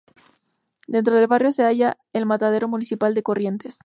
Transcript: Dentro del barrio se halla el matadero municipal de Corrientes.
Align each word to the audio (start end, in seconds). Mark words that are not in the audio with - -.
Dentro 0.87 1.13
del 1.13 1.27
barrio 1.27 1.51
se 1.51 1.61
halla 1.63 1.95
el 2.11 2.25
matadero 2.25 2.67
municipal 2.67 3.13
de 3.13 3.21
Corrientes. 3.21 3.79